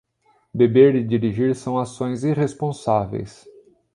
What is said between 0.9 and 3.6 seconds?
e dirigir são ações irresponsáveis.